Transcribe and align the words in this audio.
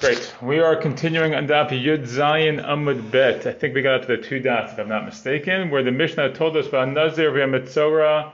Great. 0.00 0.32
We 0.40 0.60
are 0.60 0.76
continuing 0.76 1.34
on 1.34 1.48
Daf 1.48 1.70
Yud 1.70 2.06
Zayin 2.06 2.64
Amud 2.64 3.10
Bet. 3.10 3.48
I 3.48 3.52
think 3.52 3.74
we 3.74 3.82
got 3.82 3.96
up 3.96 4.06
to 4.06 4.16
the 4.16 4.22
two 4.22 4.38
dots, 4.38 4.72
if 4.72 4.78
I'm 4.78 4.88
not 4.88 5.04
mistaken, 5.04 5.70
where 5.70 5.82
the 5.82 5.90
Mishnah 5.90 6.34
told 6.34 6.56
us 6.56 6.68
about 6.68 6.90
Nazir 6.90 7.32
v'Mitzora 7.32 8.30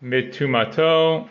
mitumato 0.00 1.28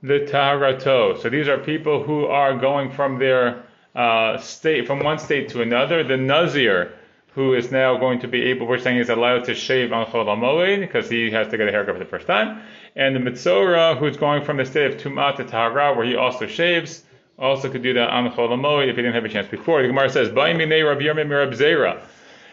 l'taharato. 0.00 1.20
So 1.20 1.28
these 1.28 1.48
are 1.48 1.58
people 1.58 2.04
who 2.04 2.26
are 2.26 2.56
going 2.56 2.92
from 2.92 3.18
their 3.18 3.64
uh, 3.96 4.38
state, 4.38 4.86
from 4.86 5.00
one 5.00 5.18
state 5.18 5.48
to 5.48 5.62
another. 5.62 6.04
The 6.04 6.16
Nazir, 6.16 6.92
who 7.32 7.54
is 7.54 7.72
now 7.72 7.98
going 7.98 8.20
to 8.20 8.28
be 8.28 8.42
able, 8.42 8.68
we're 8.68 8.78
saying 8.78 8.98
is 8.98 9.08
allowed 9.08 9.46
to 9.46 9.56
shave 9.56 9.92
on 9.92 10.06
Chol 10.06 10.80
because 10.80 11.10
he 11.10 11.32
has 11.32 11.48
to 11.48 11.56
get 11.56 11.66
a 11.66 11.72
haircut 11.72 11.96
for 11.96 11.98
the 11.98 12.08
first 12.08 12.28
time. 12.28 12.62
And 12.94 13.16
the 13.16 13.18
Mitzora, 13.18 13.98
who's 13.98 14.16
going 14.16 14.44
from 14.44 14.58
the 14.58 14.64
state 14.64 14.92
of 14.92 15.00
Tumat 15.00 15.38
to 15.38 15.44
Tahara, 15.44 15.96
where 15.96 16.06
he 16.06 16.14
also 16.14 16.46
shaves, 16.46 17.02
also 17.38 17.68
could 17.68 17.82
do 17.82 17.94
that 17.94 18.10
on 18.10 18.30
Cholamoy 18.30 18.88
if 18.88 18.96
he 18.96 19.02
didn't 19.02 19.14
have 19.14 19.24
a 19.24 19.28
chance 19.28 19.48
before. 19.48 19.82
The 19.82 19.88
Gemara 19.88 20.10
says, 20.10 20.28
"Ba'imine 20.28 20.86
Rav 20.86 20.98
Yirmiyah 20.98 21.46
Rav 21.46 21.54
Zera." 21.54 22.00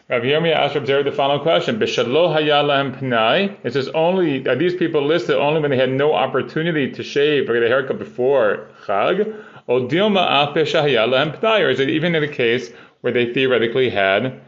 Rav 0.10 0.24
Yirmiyah 0.24 0.56
asked 0.56 0.76
Rav 0.76 0.86
Zera 0.86 1.04
the 1.04 1.12
following 1.12 1.42
question: 1.42 1.80
"B'shalo 1.80 2.36
hayalahem 2.36 3.00
pnai." 3.00 3.56
It 3.64 3.74
says 3.74 3.90
only 3.90 4.48
are 4.48 4.56
these 4.56 4.76
people 4.76 5.06
listed 5.06 5.36
only 5.36 5.62
when 5.62 5.72
they 5.72 5.78
had 5.78 5.92
no 5.92 6.14
opportunity 6.14 6.92
to 6.92 7.04
shave 7.04 7.50
or 7.50 7.54
get 7.54 7.64
a 7.64 7.68
haircut 7.68 8.00
before 8.00 8.68
Chag? 8.86 9.34
Or 9.68 9.82
dilma 9.82 10.54
pnai, 10.54 11.60
or 11.62 11.70
is 11.70 11.80
it 11.80 11.90
even 11.90 12.16
in 12.16 12.24
a 12.24 12.28
case 12.28 12.72
where 13.02 13.14
they 13.14 13.32
theoretically 13.34 13.90
had 13.90 14.42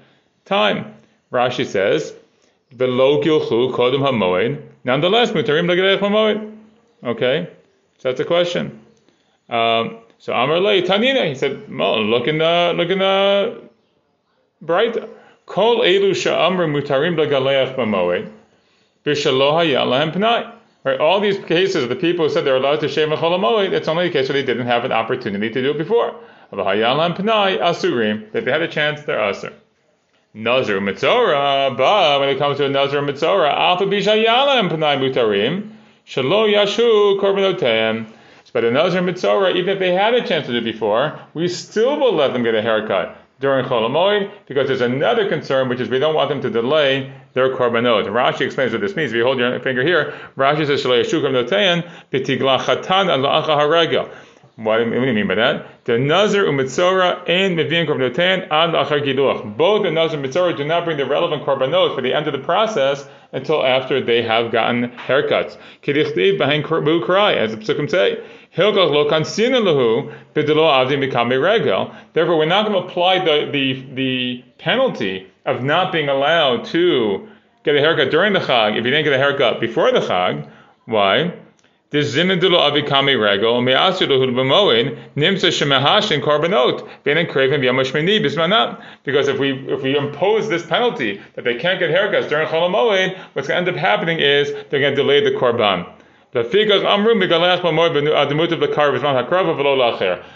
time? 0.46 0.96
Rashi 1.32 1.66
says, 1.66 2.13
"V'lo 2.76 3.24
gilchu 3.24 3.72
kodem 3.74 4.02
hamoed." 4.02 4.62
Nonetheless, 4.84 5.32
mutarim 5.32 5.68
legerech 5.68 6.00
hamoed. 6.00 6.52
Okay, 7.04 7.48
so 8.00 8.10
that's 8.10 8.20
a 8.20 8.26
question. 8.26 8.80
Um, 9.50 10.00
so 10.23 10.32
Amar 10.32 10.62
Lei 10.62 10.82
Tanina, 10.84 11.27
he 11.27 11.36
said, 11.36 11.70
well, 11.70 12.02
look 12.02 12.30
in 12.30 12.38
the 12.38 12.73
look 12.77 12.90
in 12.90 13.00
the 13.00 13.62
bright. 14.62 14.96
Kol 15.46 15.82
elu 15.82 16.12
sha'amr 16.12 16.66
mutarim 16.71 17.18
b'galeach 17.18 17.76
b'moed 17.76 18.32
b'shalo 19.05 19.51
hayalahem 19.51 20.13
pnai. 20.13 20.49
Right, 20.85 20.98
all 20.98 21.20
these 21.20 21.38
cases, 21.44 21.90
the 21.90 21.98
people 21.98 22.26
who 22.26 22.34
said 22.34 22.46
they're 22.46 22.55
allowed 22.55 22.79
to 22.79 22.88
shave 22.88 23.10
mechol 23.10 23.38
moed, 23.38 23.74
it's 23.74 23.90
only 23.90 24.07
a 24.07 24.10
case 24.10 24.29
where 24.29 24.41
they 24.41 24.46
didn't 24.46 24.66
have 24.66 24.85
an 24.85 24.94
opportunity 24.94 25.49
to 25.49 25.62
do 25.62 25.71
it 25.71 25.77
before. 25.77 26.16
Hayalam 26.54 27.18
pnai 27.18 27.60
asurim, 27.60 28.32
that 28.32 28.46
they 28.46 28.51
had 28.51 28.62
a 28.62 28.70
chance, 28.70 29.01
they're 29.01 29.18
asur. 29.18 29.51
Nazir 30.34 30.79
mitzora, 30.79 31.76
but 31.76 32.21
when 32.21 32.29
it 32.29 32.38
comes 32.38 32.60
to 32.60 32.66
a 32.66 32.70
nazir 32.70 33.01
mitzora, 33.01 33.54
alpha 33.54 33.84
bishayalam 33.84 34.70
pnai 34.70 34.98
mutarim, 34.98 35.71
shalo 36.07 36.49
yashu 36.49 37.20
korbanotem. 37.20 38.07
But 38.54 38.63
a 38.63 38.71
Nazir 38.71 39.01
Mitzora, 39.01 39.55
even 39.55 39.70
if 39.70 39.79
they 39.79 39.93
had 39.93 40.13
a 40.13 40.26
chance 40.26 40.46
to 40.46 40.51
do 40.51 40.59
it 40.59 40.63
before, 40.63 41.20
we 41.34 41.48
still 41.48 41.99
will 41.99 42.13
let 42.13 42.34
them 42.34 42.43
get 42.43 42.54
a 42.54 42.62
haircut 42.62 43.18
during 43.40 43.65
Chol 43.65 44.32
because 44.45 44.68
there's 44.68 44.82
another 44.82 45.27
concern, 45.27 45.70
which 45.70 45.82
is 45.82 45.90
we 45.90 45.99
don't 45.99 46.15
want 46.15 46.29
them 46.29 46.41
to 46.41 46.49
delay 46.49 47.12
their 47.34 47.55
korbanot. 47.55 48.05
Rashi 48.05 48.41
explains 48.41 48.71
what 48.71 48.82
this 48.82 48.95
means. 48.95 49.12
If 49.12 49.18
you 49.18 49.23
hold 49.23 49.40
your 49.40 49.60
finger 49.60 49.84
here, 49.84 50.13
Rashi 50.37 50.68
says. 50.68 50.85
What 54.55 54.77
do 54.77 54.84
you 54.84 55.13
mean 55.13 55.27
by 55.27 55.35
that? 55.35 55.85
The 55.85 55.98
Nazir 55.98 56.45
umitzora 56.45 57.27
and 57.27 57.57
Mevin 57.57 57.88
Korbanotayim 57.88 58.43
ad 58.51 58.76
achar 58.76 59.01
giluach. 59.01 59.57
Both 59.57 59.82
the 59.82 59.90
Nazir 59.90 60.20
and 60.20 60.27
Mitzora 60.27 60.55
do 60.55 60.63
not 60.63 60.85
bring 60.85 60.98
the 60.98 61.07
relevant 61.07 61.43
korbanot 61.43 61.95
for 61.95 62.01
the 62.01 62.13
end 62.13 62.27
of 62.27 62.34
the 62.34 62.40
process 62.40 63.07
until 63.32 63.65
after 63.65 63.99
they 63.99 64.22
have 64.22 64.51
gotten 64.51 64.90
haircuts. 64.91 65.57
Kedichtiv 65.81 66.38
behind 66.38 66.66
cry, 66.66 67.34
as 67.34 67.56
the 67.56 67.57
psukim 67.57 67.90
say. 67.90 68.23
Therefore, 68.56 68.88
we're 72.38 72.46
not 72.46 72.68
going 72.68 72.73
to 72.73 72.88
apply 72.88 73.25
the, 73.25 73.50
the, 73.51 73.85
the 73.95 74.44
penalty 74.59 75.28
of 75.45 75.63
not 75.63 75.91
being 75.91 76.07
allowed 76.07 76.66
to 76.66 77.28
get 77.63 77.75
a 77.75 77.79
haircut 77.79 78.11
during 78.11 78.33
the 78.33 78.39
chag 78.39 78.78
if 78.78 78.85
you 78.85 78.91
didn't 78.91 79.05
get 79.05 79.13
a 79.13 79.17
haircut 79.17 79.59
before 79.59 79.91
the 79.91 80.01
chag. 80.01 80.47
Why? 80.85 81.33
This 81.89 82.16
nimsa 85.16 85.51
korbanot. 86.22 86.88
Because 89.03 89.28
if 89.28 89.39
we 89.39 89.51
if 89.67 89.81
we 89.81 89.97
impose 89.97 90.49
this 90.49 90.66
penalty 90.66 91.22
that 91.35 91.44
they 91.44 91.55
can't 91.55 91.79
get 91.79 91.89
haircuts 91.89 92.29
during 92.29 92.47
chol 92.47 93.17
what's 93.33 93.47
going 93.47 93.66
to 93.66 93.69
end 93.72 93.78
up 93.78 93.81
happening 93.81 94.19
is 94.19 94.51
they're 94.69 94.79
going 94.79 94.95
to 94.95 95.01
delay 95.01 95.23
the 95.23 95.31
korban. 95.31 95.88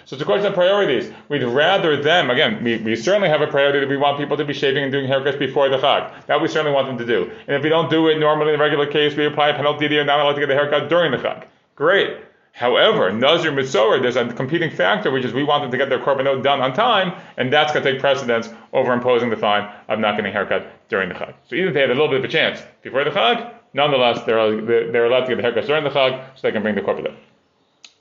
So 0.05 0.15
it's 0.15 0.21
a 0.21 0.25
question 0.25 0.45
of 0.45 0.53
priorities. 0.53 1.11
We'd 1.27 1.43
rather 1.43 2.01
them, 2.01 2.29
again, 2.29 2.63
we, 2.63 2.77
we 2.77 2.95
certainly 2.95 3.29
have 3.29 3.41
a 3.41 3.47
priority 3.47 3.79
that 3.79 3.89
we 3.89 3.97
want 3.97 4.19
people 4.19 4.37
to 4.37 4.45
be 4.45 4.53
shaving 4.53 4.83
and 4.83 4.91
doing 4.91 5.09
haircuts 5.09 5.39
before 5.39 5.69
the 5.69 5.77
Chag. 5.77 6.27
That 6.27 6.39
we 6.39 6.47
certainly 6.47 6.71
want 6.71 6.87
them 6.87 6.99
to 6.99 7.05
do. 7.05 7.31
And 7.47 7.55
if 7.55 7.63
we 7.63 7.69
don't 7.69 7.89
do 7.89 8.09
it 8.09 8.19
normally 8.19 8.53
in 8.53 8.59
the 8.59 8.63
regular 8.63 8.85
case, 8.85 9.15
we 9.15 9.25
apply 9.25 9.49
a 9.49 9.55
penalty, 9.55 9.87
they're 9.87 10.05
not 10.05 10.19
allowed 10.19 10.33
to 10.33 10.39
get 10.39 10.51
a 10.51 10.53
haircut 10.53 10.87
during 10.87 11.11
the 11.11 11.17
Chag. 11.17 11.45
Great. 11.75 12.17
However, 12.51 13.11
Nazir 13.11 13.51
Mitzor, 13.51 14.01
there's 14.01 14.15
a 14.15 14.33
competing 14.33 14.71
factor, 14.71 15.11
which 15.11 15.25
is 15.25 15.33
we 15.33 15.43
want 15.43 15.63
them 15.63 15.71
to 15.71 15.77
get 15.77 15.89
their 15.89 15.99
korbanot 15.99 16.43
done 16.43 16.59
on 16.59 16.73
time, 16.73 17.13
and 17.37 17.53
that's 17.53 17.71
going 17.71 17.83
to 17.83 17.91
take 17.91 18.01
precedence 18.01 18.49
over 18.73 18.93
imposing 18.93 19.29
the 19.29 19.37
fine 19.37 19.71
of 19.87 19.99
not 19.99 20.15
getting 20.15 20.29
a 20.29 20.33
haircut 20.33 20.67
during 20.89 21.09
the 21.09 21.15
Chag. 21.15 21.33
So 21.47 21.55
even 21.55 21.69
if 21.69 21.73
they 21.73 21.81
had 21.81 21.89
a 21.89 21.93
little 21.93 22.07
bit 22.07 22.19
of 22.19 22.25
a 22.25 22.27
chance 22.27 22.61
before 22.83 23.03
the 23.03 23.11
Chag, 23.11 23.53
Nonetheless, 23.73 24.23
they're, 24.23 24.91
they're 24.91 25.05
allowed 25.05 25.21
to 25.21 25.27
get 25.27 25.35
the 25.37 25.41
haircut 25.43 25.65
during 25.65 25.83
the 25.83 25.89
Chag, 25.89 26.25
so 26.35 26.41
they 26.41 26.51
can 26.51 26.61
bring 26.63 26.75
the 26.75 26.81
korban. 26.81 27.15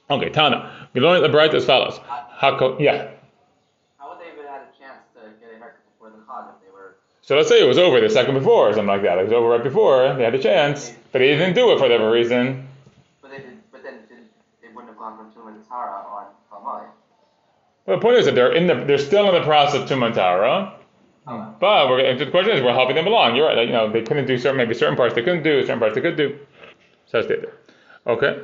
Okay, 0.09 0.31
Tana. 0.31 0.89
We 0.93 1.01
learned 1.01 1.25
the 1.25 1.29
bright 1.29 1.53
as 1.55 1.65
follows. 1.65 1.99
Hako, 2.09 2.79
yeah. 2.79 3.11
How 3.99 4.11
would 4.11 4.21
they 4.21 4.31
have 4.31 4.37
had 4.37 4.63
a 4.63 4.79
chance 4.79 5.03
to 5.15 5.21
get 5.41 5.55
a 5.55 5.59
haircut 5.59 5.81
before 5.93 6.11
the 6.11 6.19
Chag 6.25 6.55
if 6.55 6.61
they 6.65 6.73
were? 6.73 6.97
So 7.23 7.37
let's 7.37 7.49
say 7.49 7.61
it 7.63 7.67
was 7.67 7.79
over 7.79 8.01
the 8.01 8.09
second 8.09 8.35
before 8.35 8.69
or 8.69 8.73
something 8.73 8.87
like 8.87 9.03
that. 9.03 9.19
It 9.19 9.25
was 9.25 9.33
over 9.33 9.49
right 9.49 9.63
before. 9.63 10.15
They 10.15 10.25
had 10.25 10.35
a 10.35 10.43
chance, 10.43 10.93
but 11.13 11.19
they 11.19 11.29
didn't 11.29 11.55
do 11.55 11.73
it 11.73 11.77
for 11.77 11.83
whatever 11.83 12.11
reason. 12.11 12.69
But 13.21 13.33
they 13.33 13.39
did. 13.39 13.59
But 13.73 13.83
then 13.83 14.01
they 14.63 14.69
wouldn't 14.69 14.89
have 14.89 14.99
gone 14.99 15.17
from 15.19 15.33
Tuman 15.33 15.67
Tara 15.69 16.05
on 16.07 16.27
Kamali. 16.53 16.87
Well, 17.87 17.97
the 17.97 18.01
point 18.03 18.17
is 18.19 18.27
that 18.27 18.35
they're 18.35 18.53
in 18.53 18.67
the 18.69 18.75
they're 18.85 18.99
still 18.99 19.29
in 19.29 19.35
the 19.35 19.47
process 19.47 19.83
of 19.83 19.89
Tuman 19.89 20.15
Tara. 20.15 20.75
But 21.27 21.89
we're, 21.89 22.17
the 22.17 22.31
question 22.31 22.57
is, 22.57 22.63
we're 22.63 22.73
helping 22.73 22.95
them 22.95 23.07
along. 23.07 23.35
You're 23.35 23.47
right. 23.47 23.57
Like, 23.57 23.67
you 23.67 23.73
know, 23.73 23.91
they 23.91 24.03
couldn't 24.03 24.27
do 24.27 24.39
certain, 24.39 24.57
maybe 24.57 24.75
certain 24.75 24.97
parts 24.97 25.15
they 25.15 25.23
couldn't 25.23 25.43
do, 25.43 25.61
certain 25.63 25.81
parts 25.81 25.95
they 25.95 26.01
could 26.01 26.17
do. 26.17 26.39
So 27.07 27.21
that's 27.21 27.29
there. 27.29 27.53
Okay. 28.07 28.43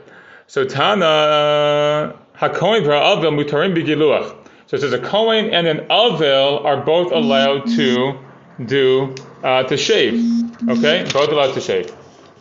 So 0.49 0.65
Tana 0.65 2.17
Hakoin 2.37 2.83
Avil 2.83 3.31
Mutarim 3.31 3.77
Bigiluach. 3.77 4.37
So 4.67 4.77
it 4.77 4.81
says 4.81 4.93
a 4.93 4.99
Kohen 4.99 5.51
and 5.51 5.67
an 5.67 5.87
Avil 5.91 6.59
are 6.67 6.79
both 6.83 7.13
allowed 7.13 7.67
to 7.77 8.19
do 8.67 9.15
uh, 9.43 9.63
to 9.65 9.77
shave. 9.77 10.43
Okay, 10.69 11.05
both 11.13 11.31
allowed 11.31 11.55
to 11.55 11.61
shave. 11.61 11.95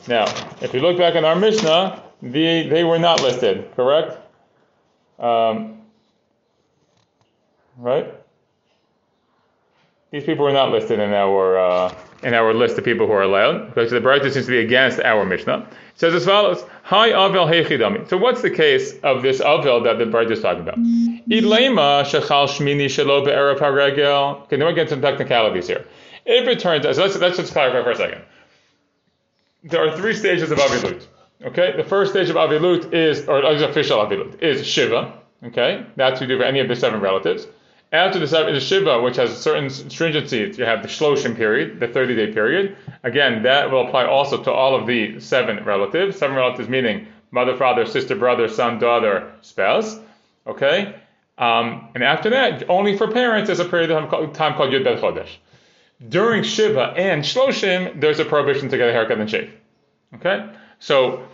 Now, 0.07 0.25
if 0.62 0.74
you 0.74 0.80
look 0.80 0.97
back 0.97 1.16
in 1.16 1.25
our 1.25 1.35
Mishnah, 1.35 2.01
the, 2.22 2.68
they 2.69 2.84
were 2.84 3.00
not 3.00 3.22
listed, 3.22 3.69
correct? 3.75 4.18
Um, 5.19 5.81
right? 7.78 8.13
These 10.11 10.25
people 10.25 10.45
are 10.45 10.51
not 10.51 10.72
listed 10.72 10.99
in 10.99 11.13
our 11.13 11.57
uh, 11.57 11.95
in 12.22 12.33
our 12.33 12.53
list 12.53 12.77
of 12.77 12.83
people 12.83 13.07
who 13.07 13.13
are 13.13 13.22
allowed 13.22 13.67
because 13.67 13.91
the 13.91 14.01
Brayta 14.01 14.29
seems 14.29 14.45
to 14.45 14.51
be 14.51 14.59
against 14.59 14.99
our 14.99 15.23
Mishnah. 15.23 15.59
It 15.59 15.99
says 15.99 16.13
as 16.13 16.25
follows: 16.25 16.66
Hi 16.83 17.11
Avel. 17.11 18.09
So 18.09 18.17
what's 18.17 18.41
the 18.41 18.50
case 18.50 19.00
of 19.03 19.21
this 19.21 19.39
Avel 19.39 19.85
that 19.85 20.00
the 20.00 20.03
Brayta 20.03 20.31
is 20.31 20.41
talking 20.41 20.63
about? 20.63 20.77
Ilema 20.79 22.03
shechal 22.03 22.50
shmini 22.50 22.88
shelo 22.88 23.25
haregel. 23.25 24.44
Okay, 24.44 24.57
now 24.57 24.67
we 24.67 24.73
get 24.73 24.89
some 24.89 25.01
technicalities 25.01 25.67
here. 25.67 25.85
If 26.25 26.45
it 26.45 26.59
turns 26.59 26.85
out, 26.85 26.95
so 26.95 27.03
let's 27.03 27.17
let's 27.17 27.38
just 27.38 27.53
clarify 27.53 27.81
for 27.81 27.91
a 27.91 27.95
second. 27.95 28.21
There 29.63 29.88
are 29.88 29.95
three 29.95 30.13
stages 30.13 30.51
of 30.51 30.57
Avilut. 30.57 31.07
Okay, 31.45 31.73
the 31.77 31.85
first 31.85 32.11
stage 32.11 32.29
of 32.29 32.35
Avilut 32.35 32.94
is, 32.94 33.29
or 33.29 33.45
is 33.50 33.61
official 33.61 34.00
Avilut, 34.00 34.41
is 34.41 34.67
Shiva. 34.67 35.13
Okay, 35.45 35.85
that's 35.95 36.19
what 36.19 36.29
you 36.29 36.35
do 36.35 36.38
for 36.38 36.45
any 36.45 36.59
of 36.59 36.68
the 36.68 36.75
seven 36.75 37.00
relatives. 37.00 37.47
After 37.91 38.19
the, 38.19 38.25
the 38.25 38.59
Shiva, 38.61 39.01
which 39.01 39.17
has 39.17 39.38
certain 39.38 39.69
stringency, 39.69 40.53
you 40.57 40.63
have 40.63 40.81
the 40.81 40.88
Shloshim 40.88 41.35
period, 41.35 41.79
the 41.79 41.89
30 41.89 42.15
day 42.15 42.31
period. 42.31 42.77
Again, 43.03 43.43
that 43.43 43.69
will 43.69 43.85
apply 43.85 44.05
also 44.05 44.41
to 44.43 44.51
all 44.51 44.75
of 44.75 44.88
the 44.88 45.19
seven 45.19 45.65
relatives. 45.65 46.17
Seven 46.17 46.35
relatives 46.35 46.69
meaning 46.69 47.07
mother, 47.31 47.57
father, 47.57 47.85
sister, 47.85 48.15
brother, 48.15 48.47
son, 48.47 48.79
daughter, 48.79 49.33
spouse. 49.41 49.99
Okay? 50.47 50.95
Um, 51.38 51.89
and 51.95 52.03
after 52.03 52.29
that, 52.29 52.69
only 52.69 52.97
for 52.97 53.11
parents, 53.11 53.47
there's 53.47 53.59
a 53.59 53.65
period 53.65 53.91
of 53.91 54.33
time 54.33 54.55
called 54.55 54.71
Yud 54.71 54.83
Bet 54.83 55.01
Chodesh. 55.01 55.29
During 56.07 56.43
Shiva 56.43 56.93
and 56.95 57.23
Shloshim, 57.23 57.99
there's 57.99 58.19
a 58.19 58.25
prohibition 58.25 58.69
to 58.69 58.77
get 58.77 58.89
a 58.89 58.93
haircut 58.93 59.19
and 59.19 59.29
shave. 59.29 59.51
Okay? 60.15 60.49
So 60.79 61.25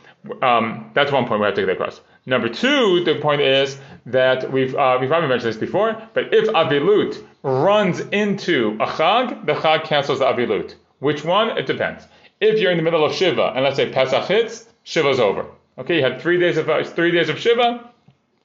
um, 0.42 0.92
that's 0.94 1.12
one 1.12 1.28
point 1.28 1.42
we 1.42 1.46
have 1.46 1.56
to 1.56 1.62
get 1.62 1.70
across. 1.70 2.02
Number 2.26 2.50
two, 2.50 3.04
the 3.06 3.16
point 3.16 3.42
is 3.42 3.78
that 4.08 4.52
we've 4.52 4.74
uh, 4.76 4.98
we've 5.00 5.10
probably 5.10 5.30
mentioned 5.30 5.54
this 5.54 5.60
before, 5.60 6.02
but 6.14 6.34
if 6.34 6.48
avilut 6.50 7.24
runs 7.44 8.00
into 8.00 8.78
a 8.80 8.88
chag, 8.88 9.46
the 9.46 9.54
chag 9.54 9.84
cancels 9.84 10.20
the 10.20 10.26
avilut. 10.26 10.76
Which 11.00 11.24
one? 11.24 11.58
It 11.58 11.68
depends. 11.68 12.06
If 12.40 12.60
you're 12.60 12.72
in 12.72 12.78
the 12.78 12.84
middle 12.84 13.06
of 13.06 13.14
shiva 13.14 13.52
and 13.56 13.64
let's 13.64 13.76
say 13.76 13.92
Pesach 13.92 14.26
hits, 14.26 14.66
shiva's 14.84 15.20
over. 15.20 15.46
Okay, 15.78 15.98
you 15.98 16.04
had 16.04 16.22
three 16.22 16.40
days 16.40 16.58
of 16.58 16.70
uh, 16.70 16.84
three 16.84 17.12
days 17.12 17.30
of 17.30 17.38
shiva, 17.38 17.92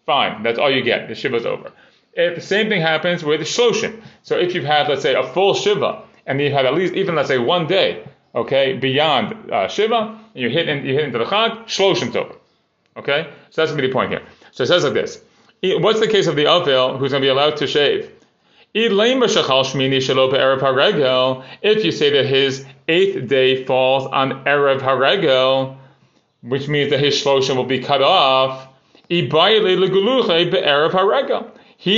fine. 0.04 0.42
That's 0.42 0.58
all 0.58 0.70
you 0.70 0.82
get. 0.82 1.08
The 1.08 1.14
shiva's 1.14 1.46
over. 1.46 1.72
If 2.14 2.34
the 2.34 2.40
same 2.40 2.68
thing 2.68 2.82
happens 2.82 3.24
with 3.24 3.40
shloshim. 3.40 4.02
So 4.22 4.36
if 4.36 4.54
you've 4.54 4.64
had, 4.64 4.88
let's 4.88 5.00
say, 5.00 5.14
a 5.14 5.22
full 5.22 5.54
shiva, 5.54 6.02
and 6.26 6.40
you've 6.40 6.52
had 6.52 6.66
at 6.66 6.74
least 6.74 6.94
even 6.94 7.14
let's 7.14 7.28
say 7.28 7.38
one 7.38 7.66
day, 7.66 8.04
okay, 8.34 8.74
beyond 8.74 9.50
uh, 9.50 9.68
shiva, 9.68 10.18
you 10.34 10.50
hit 10.50 10.68
in, 10.68 10.84
you 10.84 10.94
hit 10.94 11.04
into 11.04 11.18
the 11.18 11.24
chag, 11.24 11.64
shloshim's 11.66 12.16
over. 12.16 12.34
Okay, 12.96 13.28
so 13.50 13.62
that's 13.62 13.70
gonna 13.70 13.80
be 13.80 13.88
the 13.88 13.92
point 13.92 14.10
here. 14.10 14.22
So 14.50 14.64
it 14.64 14.66
says 14.66 14.84
like 14.84 14.92
this: 14.92 15.22
What's 15.62 16.00
the 16.00 16.08
case 16.08 16.26
of 16.26 16.36
the 16.36 16.46
avil 16.46 16.98
who's 16.98 17.12
gonna 17.12 17.22
be 17.22 17.28
allowed 17.28 17.56
to 17.58 17.66
shave? 17.66 18.10
If 18.74 18.90
you 21.84 21.92
say 21.92 22.10
that 22.10 22.26
his 22.26 22.64
eighth 22.88 23.28
day 23.28 23.64
falls 23.64 24.06
on 24.06 24.44
erev 24.44 24.80
haregel, 24.80 25.76
which 26.40 26.68
means 26.68 26.90
that 26.90 27.00
his 27.00 27.14
shloshim 27.14 27.56
will 27.56 27.64
be 27.64 27.78
cut 27.78 28.02
off, 28.02 28.68
he 29.08 29.28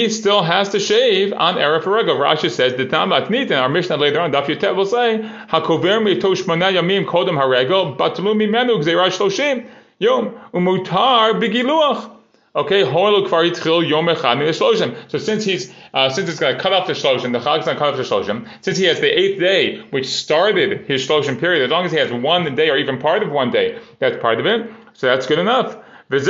still 0.08 0.42
has 0.42 0.68
to 0.70 0.80
shave 0.80 1.32
on 1.32 1.54
Erev 1.54 1.82
Harega. 1.82 2.18
Rashi 2.18 2.50
says, 2.50 2.74
the 2.74 2.86
Tamat 2.86 3.26
Nitin, 3.26 3.60
our 3.60 3.68
Mishnah 3.68 3.98
later 3.98 4.20
on, 4.20 4.32
Daf 4.32 4.46
Yutet 4.46 4.74
will 4.74 4.86
say, 4.86 5.18
HaKover 5.48 6.00
mitosh 6.02 6.42
shmona 6.42 6.72
yamim 6.72 7.04
kodem 7.06 7.36
haregel, 7.38 7.96
batlu 7.96 8.34
mimenu 8.34 8.82
gzeira 8.82 9.10
shloshim, 9.10 9.66
yom, 9.98 10.34
umutar 10.52 11.38
bigiluach. 11.40 12.10
Okay, 12.56 12.82
hoilu 12.82 13.26
kvar 13.26 13.50
yitchil 13.50 13.88
yom 13.88 14.06
echad 14.06 14.38
shloshim. 14.50 14.94
So 15.10 15.18
since 15.18 15.44
he's, 15.44 15.72
uh, 15.92 16.08
since 16.08 16.28
it's 16.28 16.38
going 16.38 16.54
to 16.54 16.62
cut 16.62 16.72
off 16.72 16.86
the 16.86 16.92
shloshim, 16.92 17.32
the 17.32 17.40
chag 17.40 17.58
is 17.58 17.64
going 17.64 17.76
to 17.76 17.80
cut 17.80 17.94
off 17.94 17.96
the 17.96 18.04
shloshim, 18.04 18.46
since 18.60 18.78
he 18.78 18.84
has 18.84 19.00
the 19.00 19.08
eighth 19.08 19.40
day, 19.40 19.80
which 19.90 20.06
started 20.06 20.86
his 20.86 21.04
shloshim 21.04 21.40
period, 21.40 21.64
as 21.64 21.70
long 21.70 21.84
as 21.84 21.90
he 21.90 21.98
has 21.98 22.12
one 22.12 22.54
day 22.54 22.70
or 22.70 22.76
even 22.76 22.98
part 22.98 23.24
of 23.24 23.32
one 23.32 23.50
day, 23.50 23.80
that's 23.98 24.16
part 24.22 24.38
of 24.38 24.46
it, 24.46 24.70
so 24.92 25.08
that's 25.08 25.26
good 25.26 25.40
enough. 25.40 25.76
So 26.10 26.18
this 26.18 26.28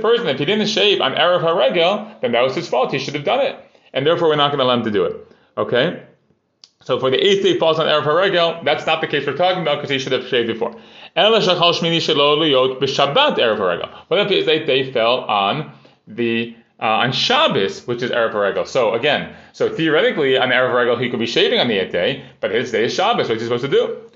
person, 0.00 0.28
if 0.28 0.38
he 0.38 0.44
didn't 0.44 0.66
shave 0.66 1.00
on 1.00 1.14
Erev 1.14 1.40
HaRegel, 1.40 2.20
then 2.20 2.32
that 2.32 2.42
was 2.42 2.54
his 2.54 2.68
fault. 2.68 2.92
He 2.92 2.98
should 2.98 3.14
have 3.14 3.24
done 3.24 3.40
it. 3.40 3.56
And 3.94 4.06
therefore, 4.06 4.28
we're 4.28 4.36
not 4.36 4.48
going 4.48 4.58
to 4.58 4.64
allow 4.64 4.74
him 4.74 4.84
to 4.84 4.90
do 4.90 5.04
it. 5.04 5.26
Okay? 5.56 6.02
So 6.84 7.00
for 7.00 7.10
the 7.10 7.16
eighth 7.16 7.42
day 7.42 7.58
falls 7.58 7.78
on 7.78 7.86
Erev 7.86 8.04
HaRegel, 8.04 8.64
that's 8.64 8.86
not 8.86 9.00
the 9.00 9.06
case 9.06 9.26
we're 9.26 9.36
talking 9.36 9.62
about 9.62 9.76
because 9.76 9.90
he 9.90 9.98
should 9.98 10.12
have 10.12 10.26
shaved 10.26 10.48
before. 10.48 10.70
What 11.14 11.32
if 14.20 14.30
his 14.30 14.48
eighth 14.48 14.66
day 14.66 14.92
fell 14.92 15.20
on 15.20 15.72
the 16.06 16.56
uh, 16.80 16.86
on 16.86 17.12
Shabbos, 17.12 17.86
which 17.86 18.02
is 18.02 18.10
Erev 18.10 18.32
HaRegel. 18.32 18.66
So 18.66 18.94
again, 18.94 19.34
so 19.52 19.72
theoretically 19.72 20.36
on 20.36 20.48
Erev 20.50 20.70
HaRegel 20.70 21.00
he 21.00 21.08
could 21.08 21.20
be 21.20 21.26
shaving 21.26 21.60
on 21.60 21.68
the 21.68 21.78
eighth 21.78 21.92
day, 21.92 22.24
but 22.40 22.50
his 22.50 22.72
day 22.72 22.84
is 22.84 22.94
Shabbos. 22.94 23.28
What's 23.28 23.40
he 23.40 23.46
supposed 23.46 23.64
to 23.64 23.70
do? 23.70 24.10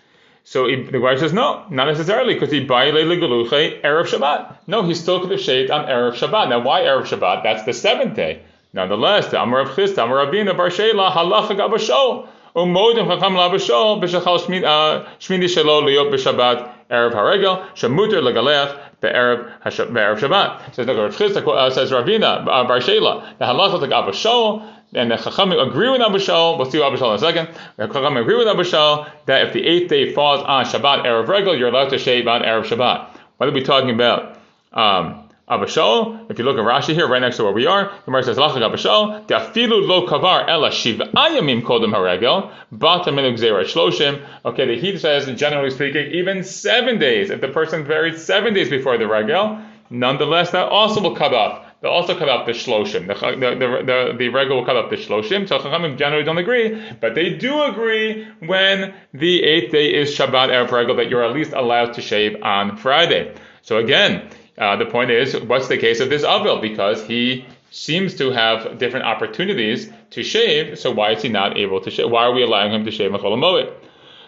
So 0.44 0.66
he, 0.66 0.76
the 0.82 0.92
Gemara 0.92 1.18
says 1.18 1.32
no, 1.32 1.64
not 1.70 1.86
necessarily, 1.86 2.34
because 2.34 2.50
he 2.50 2.66
baile 2.66 2.94
legaluche 2.94 3.82
erev 3.82 4.06
Shabbat. 4.06 4.56
No, 4.66 4.82
he 4.82 4.94
still 4.94 5.20
could 5.20 5.30
have 5.30 5.40
shaved 5.40 5.70
on 5.70 5.86
erev 5.86 6.14
Shabbat. 6.14 6.48
Now, 6.48 6.60
why 6.60 6.82
erev 6.82 7.04
Shabbat? 7.04 7.42
That's 7.42 7.64
the 7.64 7.72
seventh 7.72 8.16
day. 8.16 8.42
Nonetheless, 8.72 9.28
the 9.28 9.40
Amar 9.42 9.60
of 9.60 9.68
Chisda, 9.68 10.04
Amar 10.04 10.26
Rabina, 10.26 10.56
Bar 10.56 10.68
Shela, 10.68 11.10
Halacha 11.10 11.56
Gabashol, 11.56 12.28
Umodim 12.58 13.06
Chacham 13.06 13.34
Labashol, 13.34 14.02
B'Shachal 14.02 14.64
uh, 14.64 15.08
Shmini 15.18 15.44
Shelo 15.44 15.82
Liyot 15.82 16.12
B'Shabbat 16.12 16.88
erev 16.90 17.12
Haregel, 17.12 17.66
Shemuter 17.74 18.20
Legalech, 18.22 19.00
Be'erev 19.00 19.60
Shabbat. 19.64 20.74
Says 20.74 20.86
no, 20.86 21.08
Chisda 21.08 21.46
uh, 21.46 21.70
says 21.70 21.90
Ravina, 21.90 22.40
uh, 22.40 22.64
Bar 22.64 22.80
Shela, 22.80 23.38
the 23.38 23.44
Halacha 23.44 23.80
Gabashol 23.88 24.74
and 24.94 25.10
the 25.10 25.16
Chachamim 25.16 25.68
agree 25.68 25.90
with 25.90 26.00
Abba 26.00 26.18
Shaul. 26.18 26.56
We'll 26.56 26.70
see 26.70 26.82
Abba 26.82 26.96
Shaul 26.96 27.10
in 27.10 27.16
a 27.16 27.18
second. 27.18 27.48
The 27.76 27.88
Chachamim 27.88 28.22
agree 28.22 28.36
with 28.36 28.48
Abba 28.48 28.62
Shaul 28.62 29.10
that 29.26 29.46
if 29.46 29.52
the 29.52 29.66
eighth 29.66 29.90
day 29.90 30.12
falls 30.14 30.42
on 30.42 30.64
Shabbat 30.64 31.04
Erev 31.04 31.28
Regel, 31.28 31.56
you're 31.56 31.68
allowed 31.68 31.90
to 31.90 31.98
shave 31.98 32.26
on 32.26 32.42
Erev 32.42 32.64
Shabbat. 32.64 33.10
What 33.36 33.48
are 33.48 33.52
we 33.52 33.62
talking 33.62 33.90
about? 33.90 34.38
Um, 34.72 35.27
Abba 35.50 35.64
if 35.64 36.38
you 36.38 36.44
look 36.44 36.58
at 36.58 36.64
Rashi 36.64 36.94
here, 36.94 37.08
right 37.08 37.20
next 37.20 37.38
to 37.38 37.44
where 37.44 37.52
we 37.52 37.66
are, 37.66 37.84
the 37.84 38.04
Gemara 38.04 38.22
says, 38.22 38.36
Lachak 38.36 38.62
Abba 38.62 38.76
Shaul, 38.76 39.26
De'afilu 39.26 39.86
lo 39.86 40.06
kavar 40.06 40.48
ela 40.48 40.70
shiv 40.70 40.98
ayamim 40.98 41.62
kodem 41.62 41.94
haregel, 41.94 42.52
bata 42.70 43.10
minu 43.10 43.34
gzera 43.36 43.64
shloshim. 43.64 44.22
Okay, 44.44 44.66
the 44.66 44.78
Heat 44.78 45.00
says, 45.00 45.26
generally 45.38 45.70
speaking, 45.70 46.12
even 46.12 46.44
seven 46.44 46.98
days, 46.98 47.30
if 47.30 47.40
the 47.40 47.48
person 47.48 47.84
buried 47.84 48.18
seven 48.18 48.52
days 48.52 48.68
before 48.68 48.98
the 48.98 49.06
regel, 49.06 49.60
nonetheless, 49.88 50.50
that 50.50 50.68
also 50.68 51.00
will 51.00 51.16
cut 51.16 51.32
off 51.32 51.64
They'll 51.80 51.92
also 51.92 52.18
cut 52.18 52.28
off 52.28 52.44
the 52.44 52.52
shloshim. 52.52 53.06
The 53.06 53.14
the 53.14 53.54
the, 53.54 53.82
the, 53.84 54.16
the 54.18 54.28
regular 54.30 54.56
will 54.56 54.66
cut 54.66 54.76
off 54.76 54.90
the 54.90 54.96
shloshim. 54.96 55.48
So 55.48 55.58
Chachamim 55.58 55.96
generally 55.96 56.24
don't 56.24 56.38
agree, 56.38 56.82
but 57.00 57.14
they 57.14 57.30
do 57.30 57.62
agree 57.62 58.26
when 58.40 58.94
the 59.14 59.44
eighth 59.44 59.70
day 59.70 59.94
is 59.94 60.10
Shabbat 60.10 60.48
erev 60.48 60.72
regel 60.72 60.96
that 60.96 61.08
you're 61.08 61.22
at 61.22 61.32
least 61.32 61.52
allowed 61.52 61.94
to 61.94 62.02
shave 62.02 62.42
on 62.42 62.76
Friday. 62.76 63.32
So 63.62 63.78
again, 63.78 64.28
uh, 64.58 64.76
the 64.76 64.86
point 64.86 65.10
is, 65.10 65.36
what's 65.40 65.68
the 65.68 65.78
case 65.78 66.00
of 66.00 66.10
this 66.10 66.24
avil? 66.24 66.60
Because 66.60 67.04
he 67.04 67.46
seems 67.70 68.14
to 68.16 68.30
have 68.30 68.78
different 68.78 69.06
opportunities 69.06 69.90
to 70.10 70.22
shave. 70.22 70.78
So 70.78 70.90
why 70.90 71.12
is 71.12 71.22
he 71.22 71.28
not 71.28 71.56
able 71.56 71.80
to 71.82 71.90
shave? 71.90 72.10
Why 72.10 72.24
are 72.24 72.32
we 72.32 72.42
allowing 72.42 72.72
him 72.72 72.84
to 72.84 72.90
shave 72.90 73.10
Mechol 73.10 73.72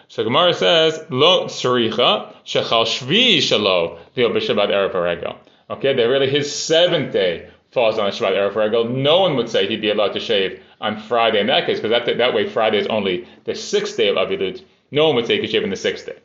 So 0.07 0.23
Gemara 0.23 0.53
says, 0.53 1.05
Lo 1.09 1.45
sricha 1.45 2.33
shechal 2.45 2.85
shvi 2.85 3.37
shalo 3.37 3.99
b'Shabbat 4.15 4.69
erev 4.69 4.93
regel. 4.93 5.37
Okay, 5.69 5.93
that 5.93 6.03
really 6.03 6.29
his 6.29 6.53
seventh 6.53 7.13
day 7.13 7.49
falls 7.71 7.97
on 7.97 8.07
a 8.07 8.11
Shabbat 8.11 8.33
Erev 8.33 8.55
Regel. 8.55 8.85
No 8.89 9.21
one 9.21 9.35
would 9.37 9.49
say 9.49 9.67
he'd 9.67 9.81
be 9.81 9.89
allowed 9.89 10.13
to 10.13 10.19
shave 10.19 10.61
on 10.79 10.99
Friday 10.99 11.39
in 11.39 11.47
that 11.47 11.65
case, 11.65 11.79
because 11.79 12.05
that, 12.05 12.17
that 12.17 12.33
way 12.33 12.47
Friday 12.47 12.79
is 12.79 12.87
only 12.87 13.27
the 13.45 13.55
sixth 13.55 13.97
day 13.97 14.09
of 14.09 14.17
Avilut. 14.17 14.63
No 14.91 15.07
one 15.07 15.15
would 15.15 15.27
say 15.27 15.35
he 15.35 15.41
could 15.41 15.49
shave 15.49 15.63
on 15.63 15.69
the 15.69 15.75
sixth 15.75 16.05
day. 16.05 16.17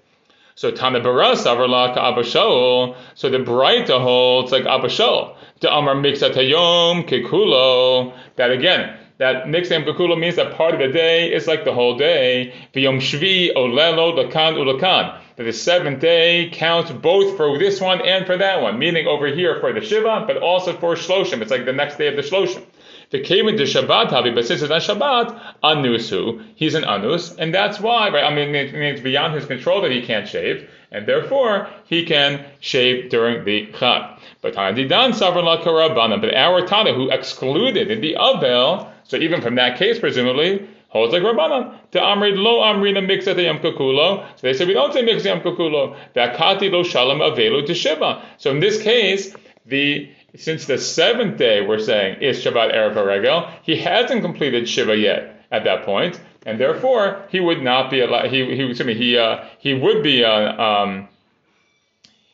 So 0.56 0.70
Tana 0.70 1.00
Baras 1.00 1.44
Avarla 1.44 1.93
ka 1.94 2.11
Abba 2.11 2.25
So 2.25 3.29
the 3.29 3.37
Braita 3.37 4.00
holds 4.00 4.53
like 4.53 4.64
Abba 4.64 4.88
Shaul. 4.88 5.37
To 5.61 5.70
Amar 5.70 5.94
Mixat 5.94 6.32
Hayom 6.32 7.06
Kekulo. 7.06 8.14
That 8.37 8.50
again, 8.50 8.99
that 9.19 9.44
Mixat 9.44 9.85
Kekulo 9.85 10.19
means 10.19 10.37
that 10.37 10.55
part 10.55 10.73
of 10.73 10.81
the 10.81 10.88
day 10.88 11.31
is 11.31 11.47
like 11.47 11.67
the 11.67 11.75
whole 11.75 11.99
day. 11.99 12.55
V'yom 12.75 13.00
Shvi 13.00 13.55
Olelo 13.55 14.17
Lakan 14.17 14.56
Ulakan 14.56 15.20
that 15.37 15.44
the 15.44 15.53
seventh 15.53 16.00
day 16.00 16.49
counts 16.50 16.91
both 16.91 17.37
for 17.37 17.58
this 17.58 17.79
one 17.79 18.00
and 18.00 18.25
for 18.25 18.38
that 18.38 18.62
one, 18.62 18.79
meaning 18.79 19.06
over 19.06 19.26
here 19.26 19.61
for 19.61 19.75
the 19.75 19.82
Shiva, 19.82 20.25
but 20.26 20.38
also 20.38 20.73
for 20.73 20.94
Shloshim. 20.94 21.43
It's 21.43 21.50
like 21.50 21.67
the 21.67 21.75
next 21.75 21.99
day 21.99 22.08
of 22.08 22.17
the 22.17 22.23
Shloshim. 22.23 22.64
The 23.11 23.20
came 23.20 23.47
into 23.47 23.62
Shabbat 23.62 24.08
Havi, 24.08 24.35
but 24.35 24.47
since 24.47 24.62
it's 24.62 24.73
on 24.73 24.81
Shabbat, 24.81 25.55
Anusu, 25.62 26.44
he's 26.56 26.75
an 26.75 26.85
Anus, 26.85 27.37
and 27.37 27.55
that's 27.55 27.79
why, 27.79 28.11
right? 28.11 28.25
I 28.25 28.35
mean, 28.35 28.55
it 28.55 28.75
means 28.75 29.00
beyond 29.00 29.35
his 29.35 29.47
control 29.47 29.81
that 29.82 29.93
he 29.93 30.03
can't 30.03 30.26
shave, 30.26 30.69
and 30.91 31.06
therefore 31.06 31.69
he 31.85 32.05
can 32.05 32.44
shave 32.61 33.11
during 33.11 33.44
the 33.44 33.69
Chag. 33.69 34.19
But 34.43 34.55
Tanadidan 34.55 35.12
Savran 35.12 35.62
Karabanan, 35.62 36.20
but 36.20 36.35
our 36.35 36.67
Tana 36.67 36.94
who 36.94 37.10
excluded 37.10 37.91
in 37.91 38.01
the 38.01 38.17
Avel, 38.19 38.91
so 39.05 39.17
even 39.17 39.41
from 39.41 39.55
that 39.55 39.79
case, 39.79 40.01
presumably, 40.01 40.69
holds 40.89 41.13
like 41.13 41.22
Rabbanan. 41.22 41.79
To 41.93 42.01
Amri 42.01 42.36
lo 42.36 42.60
Amrina 42.63 43.06
mixat 43.06 43.41
yam 43.43 43.58
kakulo. 43.58 44.27
So 44.36 44.41
they 44.43 44.53
say 44.53 44.65
we 44.65 44.75
don't 44.75 44.93
say 44.93 45.05
mixat 45.06 45.25
yam 45.27 45.41
kakulo. 45.41 45.96
Vakati 46.15 46.70
lo 46.70 46.82
shalom 46.82 47.19
avelu 47.19 47.65
to 47.67 47.75
Shiva. 47.75 48.22
So 48.39 48.51
in 48.51 48.60
this 48.60 48.82
case, 48.82 49.34
the 49.65 50.10
since 50.36 50.66
the 50.66 50.78
seventh 50.78 51.38
day 51.38 51.60
we're 51.60 51.78
saying 51.78 52.22
is 52.22 52.43
Shabbat 52.43 52.74
Erev 52.74 53.06
Regel, 53.06 53.50
he 53.62 53.76
hasn't 53.76 54.22
completed 54.22 54.69
Shiva 54.69 54.96
yet 54.96 55.44
at 55.50 55.64
that 55.64 55.84
point, 55.84 56.20
and 56.44 56.60
therefore 56.60 57.22
he 57.28 57.40
would 57.40 57.62
not 57.62 57.90
be 57.90 58.00
allowed. 58.00 58.26
He 58.26 58.44
he 58.56 58.64
excuse 58.64 58.86
me, 58.86 58.94
he 58.94 59.19
uh, 59.19 59.44
he 59.58 59.74
would 59.74 60.02
be 60.02 60.24
uh, 60.24 60.62
um, 60.62 61.08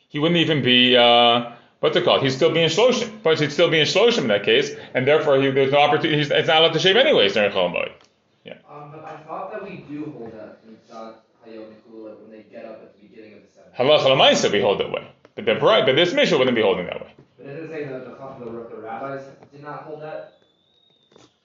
he 0.09 0.19
wouldn't 0.19 0.39
even 0.39 0.63
be. 0.63 0.95
Uh, 0.95 1.51
what's 1.79 1.97
it 1.97 2.05
called? 2.05 2.23
He's 2.23 2.35
still 2.35 2.51
being 2.53 2.69
shloshim. 2.69 3.11
But 3.23 3.39
he'd 3.39 3.51
still 3.51 3.69
be 3.69 3.79
in 3.79 3.85
shloshim 3.85 4.19
in 4.19 4.27
that 4.27 4.43
case, 4.43 4.71
and 4.93 5.07
therefore 5.07 5.41
he, 5.41 5.49
there's 5.49 5.71
no 5.71 5.79
opportunity. 5.79 6.17
He's, 6.17 6.31
it's 6.31 6.47
not 6.47 6.59
allowed 6.59 6.73
to 6.73 6.79
shave 6.79 6.95
anyways 6.95 7.33
during 7.33 7.51
Chol 7.51 7.91
yeah. 8.45 8.55
Um, 8.69 8.91
but 8.91 9.05
I 9.05 9.17
thought 9.25 9.51
that 9.53 9.63
we 9.63 9.77
do 9.89 10.13
hold 10.17 10.33
that 10.33 10.59
in 10.67 10.75
Tzad 10.89 11.15
Hayom 11.47 11.71
when 11.89 12.31
they 12.31 12.43
get 12.43 12.65
up 12.65 12.81
at 12.83 12.93
the 12.93 13.07
beginning 13.07 13.33
of 13.35 13.41
the 13.41 13.47
seventh. 13.47 13.75
Halach 13.75 14.01
Lamaisa 14.01 14.51
we 14.51 14.61
hold 14.61 14.79
that 14.79 14.91
way. 14.91 15.07
But 15.35 15.45
the 15.45 15.55
but 15.55 15.85
this 15.95 16.13
Mishnah 16.13 16.37
wouldn't 16.37 16.55
be 16.55 16.61
holding 16.61 16.85
that 16.85 17.01
way. 17.01 17.11
But 17.43 17.51
it 17.51 17.69
say 17.69 17.85
that 17.85 18.05
the, 18.05 18.45
the, 18.45 18.81
rabbis 18.81 19.23
did 19.51 19.61
not 19.61 19.83
hold 19.83 20.01
that. 20.01 20.39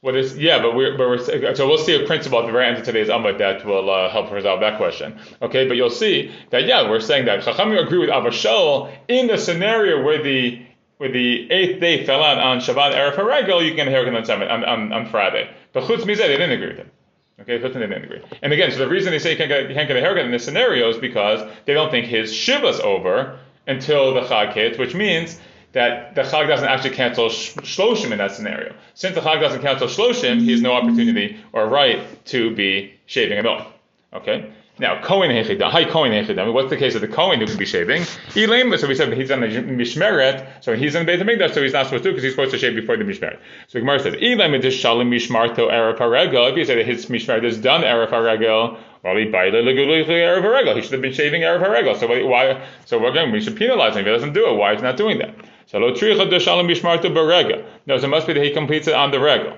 What 0.00 0.14
is 0.14 0.38
yeah, 0.38 0.62
but 0.62 0.76
we're, 0.76 0.96
but 0.96 1.08
we're 1.08 1.54
so 1.56 1.66
we'll 1.66 1.76
see 1.76 2.00
a 2.00 2.06
principle 2.06 2.38
at 2.38 2.46
the 2.46 2.52
very 2.52 2.66
end 2.66 2.78
of 2.78 2.84
today's 2.84 3.08
Amud 3.08 3.38
that 3.38 3.66
will 3.66 3.90
uh, 3.90 4.08
help 4.08 4.30
resolve 4.30 4.60
that 4.60 4.76
question. 4.76 5.18
Okay, 5.42 5.66
but 5.66 5.76
you'll 5.76 5.90
see 5.90 6.32
that 6.50 6.66
yeah, 6.66 6.88
we're 6.88 7.00
saying 7.00 7.24
that 7.24 7.40
Chachamim 7.40 7.84
agree 7.84 7.98
with 7.98 8.10
Abba 8.10 8.30
Shaul 8.30 8.94
in 9.08 9.26
the 9.26 9.36
scenario 9.36 10.04
where 10.04 10.22
the 10.22 10.64
where 10.98 11.10
the 11.10 11.50
eighth 11.50 11.80
day 11.80 12.04
fell 12.06 12.22
out 12.22 12.38
on 12.38 12.58
Shabbat 12.58 12.94
Erev 12.94 13.14
Haragel, 13.14 13.64
you 13.64 13.74
can 13.74 13.88
inherit 13.88 14.08
on, 14.08 14.42
on, 14.42 14.64
on, 14.64 14.92
on 14.92 15.06
Friday. 15.06 15.48
But 15.72 15.84
Chutz 15.84 16.02
Mizeh, 16.02 16.18
they 16.18 16.36
didn't 16.36 16.52
agree 16.52 16.68
with 16.68 16.76
him. 16.76 16.90
Okay, 17.40 17.58
Chutz 17.58 17.74
they 17.74 17.80
didn't 17.80 18.04
agree. 18.04 18.20
And 18.42 18.52
again, 18.52 18.70
so 18.70 18.78
the 18.78 18.88
reason 18.88 19.12
they 19.12 19.20
say 19.20 19.32
you 19.32 19.36
can't 19.36 19.48
get, 19.48 19.68
you 19.68 19.74
can't 19.74 19.88
get 19.88 19.96
a 19.96 20.00
haircut 20.00 20.24
in 20.24 20.32
this 20.32 20.44
scenario 20.44 20.90
is 20.90 20.96
because 20.96 21.48
they 21.66 21.74
don't 21.74 21.90
think 21.90 22.06
his 22.06 22.32
Shiva's 22.34 22.80
over 22.80 23.38
until 23.68 24.14
the 24.14 24.22
Chag 24.22 24.52
hits, 24.54 24.78
which 24.78 24.94
means 24.94 25.38
that 25.78 26.16
the 26.16 26.22
Chag 26.22 26.48
doesn't 26.48 26.66
actually 26.66 26.96
cancel 26.96 27.28
Shloshim 27.28 28.10
in 28.10 28.18
that 28.18 28.32
scenario. 28.32 28.74
Since 28.94 29.14
the 29.14 29.20
Chag 29.20 29.40
doesn't 29.40 29.62
cancel 29.62 29.86
Shloshim, 29.86 30.40
he 30.40 30.50
has 30.50 30.60
no 30.60 30.72
opportunity 30.72 31.38
or 31.52 31.68
right 31.68 32.00
to 32.26 32.52
be 32.52 32.94
shaving 33.06 33.38
at 33.38 33.46
all. 33.46 33.64
Okay? 34.12 34.52
Now, 34.80 35.00
Kohen 35.02 35.30
Hechida, 35.30 35.70
Hi 35.70 35.84
what's 36.50 36.70
the 36.70 36.76
case 36.76 36.94
of 36.96 37.00
the 37.00 37.08
Kohen 37.08 37.40
who 37.40 37.46
can 37.46 37.56
be 37.56 37.64
shaving? 37.64 38.02
So 38.02 38.86
we 38.88 38.94
said 38.94 39.12
he's 39.12 39.30
on 39.30 39.40
the 39.40 39.46
Mishmeret, 39.46 40.64
so 40.64 40.74
he's 40.74 40.94
in 40.96 41.06
the 41.06 41.16
Beit 41.16 41.20
HaMikdash, 41.20 41.54
so 41.54 41.62
he's 41.62 41.72
not 41.72 41.86
supposed 41.86 42.04
to 42.04 42.10
because 42.10 42.24
he's 42.24 42.32
supposed 42.32 42.52
to 42.52 42.58
shave 42.58 42.74
before 42.74 42.96
the 42.96 43.04
Mishmeret. 43.04 43.38
So 43.68 43.78
Gemara 43.78 44.00
says, 44.00 44.14
is 44.14 44.20
Shalim 44.20 45.08
Mishmarto 45.08 45.68
Erev 45.70 45.98
Haregel. 45.98 46.50
If 46.50 46.56
you 46.56 46.64
say 46.64 46.76
that 46.76 46.86
his 46.86 47.06
Mishmeret 47.06 47.44
is 47.44 47.58
done 47.58 47.82
Erev 47.82 48.10
Haregel, 48.10 48.78
well. 49.02 49.16
He 49.16 50.82
should 50.82 50.92
have 50.92 51.02
been 51.02 51.12
shaving 51.12 51.42
Erev 51.42 51.62
Haregel. 51.64 51.96
So 51.98 52.08
why? 52.26 52.66
So 52.84 52.98
we're 53.00 53.12
going. 53.12 53.30
We 53.32 53.40
should 53.40 53.56
penalize 53.56 53.94
him 53.94 54.00
if 54.00 54.06
he 54.06 54.12
doesn't 54.12 54.32
do 54.32 54.48
it. 54.48 54.54
Why 54.54 54.72
is 54.74 54.80
he 54.80 54.86
not 54.86 54.96
doing 54.96 55.18
that? 55.18 55.34
So 55.70 55.78
lo 55.78 55.92
tricha 55.92 56.30
de 56.30 56.38
Shalim 56.38 56.66
Mishmarto 56.66 57.14
Berega. 57.14 57.62
No, 57.84 57.98
so 57.98 58.06
it 58.06 58.08
must 58.08 58.26
be 58.26 58.32
that 58.32 58.42
he 58.42 58.52
completes 58.52 58.88
it 58.88 58.94
on 58.94 59.10
the 59.10 59.20
regel. 59.20 59.52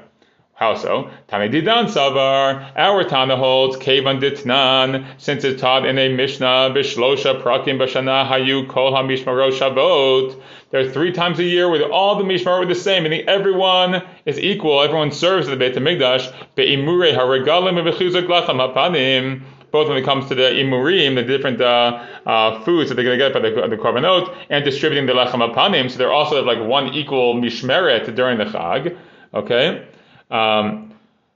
How 0.54 0.74
so? 0.74 1.08
Tamididan 1.28 1.86
Savar, 1.86 2.72
our 2.76 3.04
Tana 3.04 3.36
holds, 3.36 3.76
Kevan 3.76 4.20
Ditnan, 4.20 5.06
since 5.18 5.44
it's 5.44 5.60
taught 5.60 5.86
in 5.86 5.98
a 5.98 6.08
Mishnah, 6.08 6.72
Bishlosha 6.74 7.40
Prakim 7.40 7.78
Bashana 7.78 8.28
Hayu 8.28 8.68
Kol 8.68 8.92
HaMishmarot 8.92 9.52
Shavot. 9.52 10.42
There 10.72 10.80
are 10.80 10.90
three 10.90 11.12
times 11.12 11.38
a 11.38 11.44
year 11.44 11.70
where 11.70 11.88
all 11.88 12.16
the 12.16 12.24
Mishmar 12.24 12.58
were 12.58 12.66
the 12.66 12.74
same, 12.74 13.04
meaning 13.04 13.28
everyone 13.28 14.02
is 14.26 14.36
equal, 14.40 14.82
everyone 14.82 15.12
serves 15.12 15.46
the 15.46 15.54
Beit 15.54 15.76
HaMikdash, 15.76 16.34
Be'imure 16.56 17.14
HaRegalim 17.14 17.80
V'chuzak 17.88 18.26
Lacham 18.26 18.58
HaPanim, 18.58 19.42
both 19.70 19.88
when 19.88 19.96
it 19.96 20.04
comes 20.04 20.26
to 20.28 20.34
the 20.34 20.42
imurim, 20.42 21.14
the 21.14 21.22
different 21.22 21.60
uh, 21.60 22.04
uh, 22.26 22.62
foods 22.64 22.88
that 22.88 22.96
they're 22.96 23.04
going 23.04 23.18
to 23.18 23.24
get 23.24 23.32
by 23.32 23.40
the, 23.40 23.68
the 23.68 23.80
korbanot, 23.80 24.36
and 24.50 24.64
distributing 24.64 25.06
the 25.06 25.12
lechem 25.12 25.40
apanim. 25.46 25.90
So 25.90 25.98
they're 25.98 26.12
also 26.12 26.42
like 26.44 26.60
one 26.60 26.94
equal 26.94 27.34
mishmeret 27.34 28.14
during 28.14 28.38
the 28.38 28.44
chag. 28.44 28.96
Okay. 29.34 29.86
Um, 30.30 30.90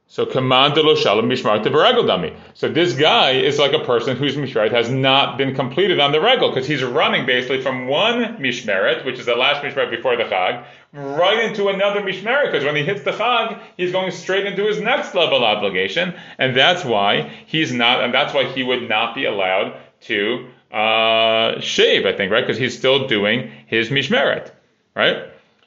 so 0.06 0.26
commandelo 0.26 0.96
shalom 0.96 1.28
mishmar 1.28 1.64
dami. 1.64 2.36
So 2.52 2.68
this 2.68 2.92
guy 2.94 3.32
is 3.32 3.58
like 3.58 3.72
a 3.72 3.80
person 3.80 4.16
whose 4.16 4.36
mishmeret 4.36 4.70
has 4.70 4.90
not 4.90 5.38
been 5.38 5.54
completed 5.54 5.98
on 5.98 6.12
the 6.12 6.20
regal 6.20 6.50
because 6.50 6.66
he's 6.66 6.84
running 6.84 7.26
basically 7.26 7.62
from 7.62 7.88
one 7.88 8.36
mishmeret, 8.36 9.04
which 9.04 9.18
is 9.18 9.26
the 9.26 9.34
last 9.34 9.62
mishmeret 9.64 9.90
before 9.90 10.16
the 10.16 10.24
chag, 10.24 10.64
right 10.94 11.44
into 11.44 11.68
another 11.68 12.00
mishmeret 12.00 12.46
because 12.46 12.64
when 12.64 12.76
he 12.76 12.84
hits 12.84 13.02
the 13.02 13.10
chag, 13.10 13.60
he's 13.76 13.92
going 13.92 14.12
straight 14.12 14.46
into 14.46 14.64
his 14.64 14.80
next 14.80 15.14
level 15.14 15.44
obligation, 15.44 16.14
and 16.38 16.56
that's 16.56 16.84
why 16.84 17.22
he's 17.46 17.72
not, 17.72 18.02
and 18.02 18.14
that's 18.14 18.32
why 18.32 18.44
he 18.44 18.62
would 18.62 18.88
not 18.88 19.14
be 19.14 19.24
allowed 19.24 19.76
to 20.02 20.48
uh, 20.72 21.60
shave. 21.60 22.06
I 22.06 22.12
think 22.12 22.30
right 22.30 22.46
because 22.46 22.58
he's 22.58 22.76
still 22.76 23.08
doing 23.08 23.50
his 23.66 23.88
mishmeret, 23.88 24.50
right? 24.94 25.24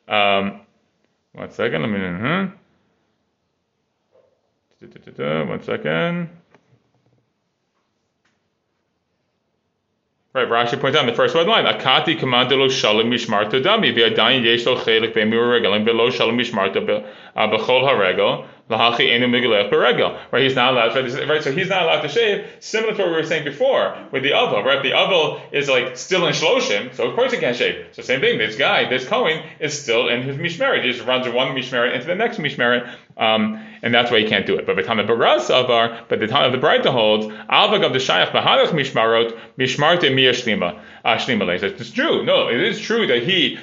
Um, 0.07 0.61
one 1.33 1.51
second, 1.51 1.81
let 1.81 1.91
me. 1.91 2.05
Uh-huh. 2.05 2.47
One 5.45 5.61
second. 5.63 6.29
Right, 10.37 10.47
Rashi 10.47 10.79
points 10.79 10.95
out 10.95 11.01
in 11.01 11.07
the 11.07 11.15
first 11.15 11.33
one 11.33 11.47
line, 11.47 11.65
Akati 11.65 12.15
commandelo 12.15 12.69
shalom 12.69 13.09
mishmarto 13.09 13.59
dami, 13.59 13.91
v'adayin 13.91 14.43
yesh 14.43 14.67
lo 14.67 14.75
chelik 14.75 15.15
be'emir 15.15 15.41
regalim 15.41 15.83
below 15.83 16.11
shalom 16.11 16.37
mishmarto 16.37 17.03
uh, 17.35 17.47
b'chol 17.47 17.81
haregel, 17.81 18.45
Right, 18.69 20.43
he's 20.43 20.55
not 20.55 20.73
allowed, 20.73 20.95
right, 20.95 21.43
so 21.43 21.51
he's 21.51 21.69
not 21.69 21.83
allowed 21.83 22.01
to 22.01 22.09
shave, 22.09 22.45
similar 22.59 22.93
to 22.93 23.01
what 23.01 23.11
we 23.11 23.15
were 23.15 23.23
saying 23.23 23.45
before 23.45 23.97
with 24.11 24.23
the 24.23 24.31
avel, 24.31 24.63
right? 24.63 24.83
The 24.83 24.91
avel 24.91 25.41
is 25.53 25.69
like 25.69 25.95
still 25.95 26.27
in 26.27 26.33
shloshim, 26.33 26.93
so 26.93 27.07
of 27.07 27.15
course 27.15 27.31
he 27.31 27.37
can't 27.37 27.55
shave. 27.55 27.85
So 27.93 28.01
same 28.01 28.19
thing, 28.19 28.37
this 28.37 28.57
guy, 28.57 28.89
this 28.89 29.07
Cohen, 29.07 29.41
is 29.59 29.81
still 29.81 30.09
in 30.09 30.21
his 30.21 30.35
mishmeret. 30.35 30.83
He 30.83 30.91
just 30.91 31.05
runs 31.05 31.27
one 31.29 31.55
mishmeret 31.55 31.95
into 31.95 32.07
the 32.07 32.15
next 32.15 32.39
mishmeret, 32.39 32.93
um, 33.15 33.65
and 33.81 33.93
that's 33.93 34.11
why 34.11 34.19
he 34.19 34.27
can't 34.27 34.45
do 34.45 34.57
it. 34.57 34.65
But 34.65 34.75
the 34.75 34.83
time 34.83 34.99
of 34.99 35.07
Baras 35.07 35.49
Avar, 35.49 36.05
but 36.09 36.19
the 36.19 36.27
time 36.27 36.51
of 36.51 36.59
the 36.59 36.65
Breita 36.65 36.91
holds, 36.91 37.25
Alvag 37.25 37.85
of 37.85 37.93
the 37.93 37.99
Shayach 37.99 38.31
Bahalach 38.31 38.69
Mishmarot, 38.69 39.39
Mishmarte 39.57 40.13
Mia 40.13 40.33
Shlima, 40.33 40.79
uh, 41.05 41.15
Shlima 41.15 41.47
It's 41.63 41.91
true. 41.91 42.25
No, 42.25 42.49
it 42.49 42.59
is 42.59 42.79
true 42.79 43.07
that 43.07 43.23
he 43.23 43.59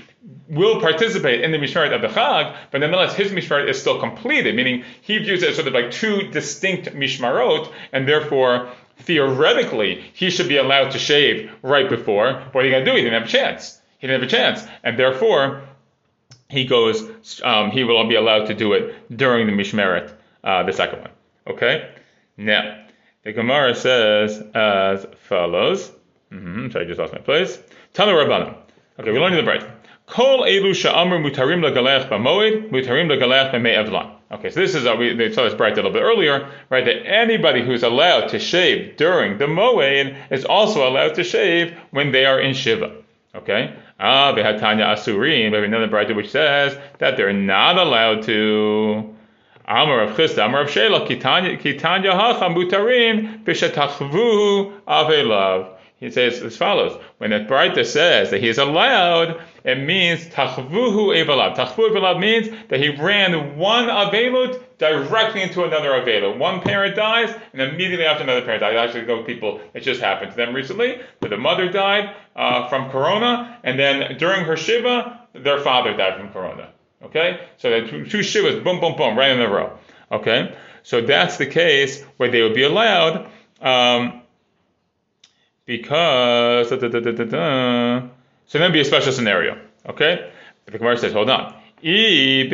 will 0.48 0.80
participate 0.80 1.42
in 1.42 1.52
the 1.52 1.58
Mishmaret 1.58 1.94
of 1.94 2.02
the 2.02 2.08
Chag, 2.08 2.56
but 2.70 2.80
nonetheless 2.80 3.14
his 3.14 3.32
Mishmaret 3.32 3.68
is 3.68 3.80
still 3.80 3.98
completed, 3.98 4.54
meaning 4.54 4.84
he 5.00 5.18
views 5.18 5.42
it 5.42 5.50
as 5.50 5.56
sort 5.56 5.68
of 5.68 5.74
like 5.74 5.90
two 5.90 6.28
distinct 6.30 6.94
Mishmarot, 6.94 7.72
and 7.92 8.08
therefore 8.08 8.70
theoretically 8.98 10.04
he 10.14 10.30
should 10.30 10.48
be 10.48 10.56
allowed 10.56 10.90
to 10.92 10.98
shave 10.98 11.50
right 11.62 11.88
before. 11.88 12.42
What 12.52 12.64
are 12.64 12.66
you 12.66 12.72
going 12.72 12.84
to 12.84 12.90
do? 12.90 12.96
He 12.96 13.02
didn't 13.02 13.20
have 13.20 13.28
a 13.28 13.32
chance. 13.32 13.80
He 13.98 14.06
didn't 14.06 14.22
have 14.22 14.28
a 14.28 14.30
chance, 14.30 14.66
and 14.82 14.98
therefore 14.98 15.62
he 16.48 16.64
goes, 16.64 17.40
um, 17.42 17.70
he 17.70 17.84
will 17.84 18.06
be 18.08 18.14
allowed 18.14 18.46
to 18.46 18.54
do 18.54 18.72
it 18.74 19.16
during 19.16 19.46
the 19.46 19.52
Mishmeret, 19.52 20.12
uh, 20.42 20.62
the 20.62 20.72
second 20.72 21.00
one. 21.00 21.10
Okay? 21.46 21.90
Now, 22.36 22.84
the 23.24 23.32
Gemara 23.32 23.74
says 23.74 24.42
as 24.54 25.06
follows. 25.28 25.90
Mm-hmm, 26.30 26.70
so 26.70 26.80
I 26.80 26.84
just 26.84 26.98
lost 26.98 27.12
my 27.12 27.20
place. 27.20 27.58
Tanu 27.94 28.12
Rabbanim. 28.12 28.56
Okay, 28.98 29.10
we're 29.10 29.20
learning 29.20 29.38
the 29.38 29.42
bright. 29.42 29.64
Kol 30.06 30.42
elu 30.42 30.74
sha'amr 30.74 31.18
mutarim 31.18 31.60
legalech 31.64 32.08
b'moed, 32.08 32.70
mutarim 32.70 33.08
legalech 33.08 33.52
b'mei. 33.52 34.10
Okay, 34.32 34.50
so 34.50 34.60
this 34.60 34.74
is, 34.74 34.84
uh, 34.84 34.96
we 34.98 35.32
saw 35.32 35.44
this 35.44 35.54
bright 35.54 35.74
a 35.74 35.76
little 35.76 35.92
bit 35.92 36.02
earlier, 36.02 36.50
right, 36.68 36.84
that 36.84 37.06
anybody 37.06 37.64
who's 37.64 37.82
allowed 37.82 38.28
to 38.28 38.38
shave 38.38 38.96
during 38.96 39.38
the 39.38 39.46
moed 39.46 40.16
is 40.30 40.44
also 40.44 40.88
allowed 40.88 41.14
to 41.14 41.24
shave 41.24 41.74
when 41.90 42.10
they 42.10 42.26
are 42.26 42.40
in 42.40 42.52
Shiva. 42.52 42.96
Okay? 43.34 43.74
Ah, 43.98 44.32
Behatanya 44.34 44.94
Asurim, 44.94 45.50
we 45.50 45.56
have 45.56 45.64
another 45.64 45.88
Braita 45.88 46.14
which 46.16 46.30
says 46.30 46.76
that 46.98 47.16
they're 47.16 47.32
not 47.32 47.78
allowed 47.78 48.22
to. 48.24 49.14
Amar 49.66 50.00
of 50.02 50.16
Chisda, 50.16 50.44
Amar 50.44 50.62
of 50.62 50.68
Shela, 50.68 51.06
Kitanya 51.06 52.12
Hacha 52.12 52.54
Mutarim, 52.54 53.44
Bishatachvu 53.44 54.80
Avelav. 54.86 55.70
He 55.96 56.10
says 56.10 56.42
as 56.42 56.56
follows: 56.56 57.00
When 57.16 57.30
the 57.30 57.40
Braita 57.40 57.86
says 57.86 58.30
that 58.30 58.40
he 58.42 58.48
is 58.48 58.58
allowed, 58.58 59.40
it 59.64 59.76
means 59.76 60.26
Tachvuhu 60.26 61.16
Evelav. 61.16 61.56
Tachvuhu 61.56 61.90
Evelav 61.90 62.20
means 62.20 62.48
that 62.68 62.80
he 62.80 62.90
ran 62.90 63.56
one 63.56 63.86
Avelut 63.86 64.60
directly 64.76 65.40
into 65.40 65.64
another 65.64 65.90
Aveda. 65.90 66.36
One 66.36 66.60
parent 66.60 66.96
dies, 66.96 67.34
and 67.52 67.62
immediately 67.62 68.04
after 68.04 68.24
another 68.24 68.42
parent 68.42 68.60
dies. 68.60 68.76
I 68.76 68.84
actually 68.84 69.06
know 69.06 69.22
people, 69.22 69.62
it 69.72 69.80
just 69.80 70.02
happened 70.02 70.32
to 70.32 70.36
them 70.36 70.54
recently, 70.54 71.00
that 71.20 71.30
the 71.30 71.38
mother 71.38 71.70
died 71.70 72.14
uh, 72.36 72.68
from 72.68 72.90
corona, 72.90 73.58
and 73.64 73.78
then 73.78 74.18
during 74.18 74.44
her 74.44 74.56
Shiva, 74.56 75.20
their 75.32 75.60
father 75.60 75.96
died 75.96 76.18
from 76.20 76.28
corona. 76.28 76.68
Okay? 77.02 77.40
So 77.56 77.86
two, 77.86 78.04
two 78.04 78.18
Shivas, 78.18 78.62
boom, 78.62 78.80
boom, 78.80 78.96
boom, 78.96 79.16
right 79.16 79.30
in 79.30 79.40
a 79.40 79.48
row. 79.48 79.78
Okay? 80.12 80.54
So 80.82 81.00
that's 81.00 81.38
the 81.38 81.46
case 81.46 82.02
where 82.18 82.30
they 82.30 82.42
would 82.42 82.54
be 82.54 82.64
allowed, 82.64 83.30
um, 83.62 84.20
because, 85.64 86.68
da, 86.68 86.76
da, 86.76 87.00
da, 87.00 88.08
so 88.46 88.58
then 88.58 88.72
be 88.72 88.80
a 88.80 88.84
special 88.84 89.12
scenario. 89.12 89.58
Okay? 89.86 90.30
But 90.64 90.72
the 90.72 90.78
Gemara 90.78 90.96
says, 90.98 91.12
hold 91.12 91.30
on. 91.30 91.54
If 91.86 92.50